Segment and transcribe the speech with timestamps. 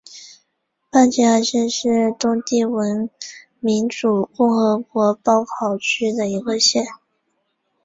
[0.89, 3.07] 巴吉亚县是东帝汶
[3.59, 6.83] 民主共和国包考区的一个县。